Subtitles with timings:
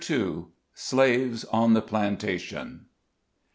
[0.73, 2.87] SLAVES ON THE PLANTATION.